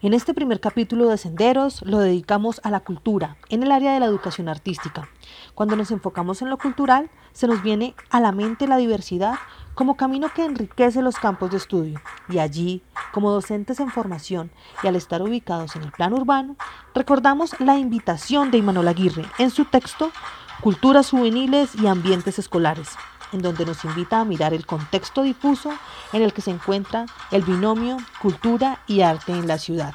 [0.00, 3.98] En este primer capítulo de Senderos lo dedicamos a la cultura en el área de
[3.98, 5.08] la educación artística.
[5.56, 9.34] Cuando nos enfocamos en lo cultural, se nos viene a la mente la diversidad
[9.74, 12.00] como camino que enriquece los campos de estudio.
[12.28, 12.80] Y allí,
[13.12, 14.52] como docentes en formación
[14.84, 16.54] y al estar ubicados en el plano urbano,
[16.94, 20.12] recordamos la invitación de Imanol Aguirre en su texto
[20.60, 22.88] Culturas juveniles y ambientes escolares,
[23.32, 25.72] en donde nos invita a mirar el contexto difuso
[26.12, 29.94] en el que se encuentra el binomio cultura y arte en la ciudad.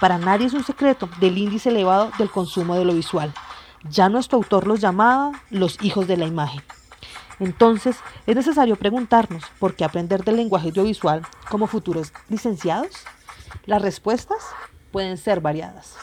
[0.00, 3.32] Para nadie es un secreto del índice elevado del consumo de lo visual.
[3.88, 6.62] Ya nuestro autor los llamaba los hijos de la imagen.
[7.38, 7.96] Entonces,
[8.26, 13.04] es necesario preguntarnos por qué aprender del lenguaje audiovisual como futuros licenciados.
[13.66, 14.38] Las respuestas
[14.92, 15.96] pueden ser variadas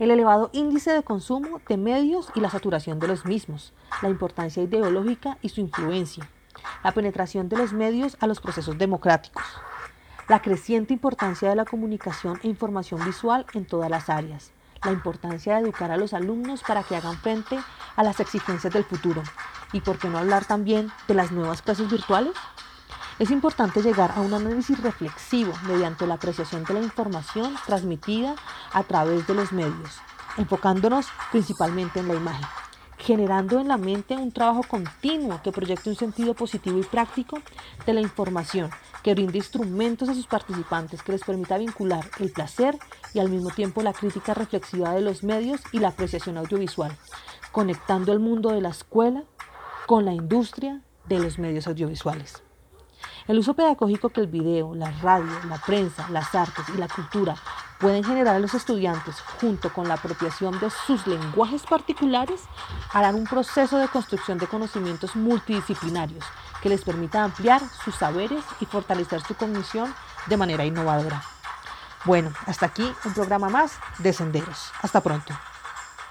[0.00, 4.62] el elevado índice de consumo de medios y la saturación de los mismos, la importancia
[4.62, 6.26] ideológica y su influencia,
[6.82, 9.44] la penetración de los medios a los procesos democráticos,
[10.26, 15.56] la creciente importancia de la comunicación e información visual en todas las áreas, la importancia
[15.56, 17.58] de educar a los alumnos para que hagan frente
[17.94, 19.22] a las exigencias del futuro
[19.74, 22.32] y por qué no hablar también de las nuevas clases virtuales.
[23.20, 28.34] Es importante llegar a un análisis reflexivo mediante la apreciación de la información transmitida
[28.72, 29.98] a través de los medios,
[30.38, 32.46] enfocándonos principalmente en la imagen,
[32.96, 37.36] generando en la mente un trabajo continuo que proyecte un sentido positivo y práctico
[37.84, 38.70] de la información,
[39.02, 42.78] que brinde instrumentos a sus participantes que les permita vincular el placer
[43.12, 46.96] y al mismo tiempo la crítica reflexiva de los medios y la apreciación audiovisual,
[47.52, 49.24] conectando el mundo de la escuela
[49.86, 52.42] con la industria de los medios audiovisuales.
[53.30, 57.36] El uso pedagógico que el video, la radio, la prensa, las artes y la cultura
[57.78, 62.40] pueden generar a los estudiantes, junto con la apropiación de sus lenguajes particulares,
[62.92, 66.24] harán un proceso de construcción de conocimientos multidisciplinarios
[66.60, 69.94] que les permita ampliar sus saberes y fortalecer su cognición
[70.26, 71.22] de manera innovadora.
[72.06, 74.72] Bueno, hasta aquí un programa más de Senderos.
[74.82, 75.34] Hasta pronto.